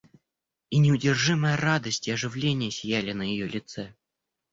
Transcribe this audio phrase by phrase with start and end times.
[0.71, 3.93] И неудержимая радость и оживление сияли на ее лице.